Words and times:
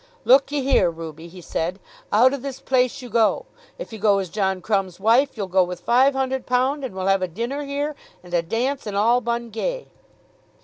"Look 0.25 0.51
ye 0.51 0.63
here, 0.63 0.89
Ruby," 0.89 1.27
he 1.27 1.41
said, 1.41 1.79
"out 2.11 2.33
o' 2.33 2.37
this 2.37 2.59
place 2.59 3.03
you 3.03 3.09
go. 3.11 3.45
If 3.77 3.93
you 3.93 3.99
go 3.99 4.17
as 4.17 4.31
John 4.31 4.59
Crumb's 4.59 4.99
wife 4.99 5.37
you'll 5.37 5.45
go 5.45 5.63
with 5.63 5.79
five 5.81 6.15
hun'erd 6.15 6.47
pound, 6.47 6.83
and 6.83 6.95
we'll 6.95 7.05
have 7.05 7.21
a 7.21 7.27
dinner 7.27 7.63
here, 7.65 7.95
and 8.23 8.33
a 8.33 8.41
dance, 8.41 8.87
and 8.87 8.97
all 8.97 9.21
Bungay." 9.21 9.85